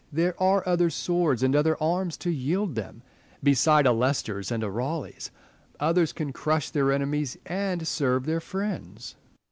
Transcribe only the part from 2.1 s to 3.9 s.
to yield them, beside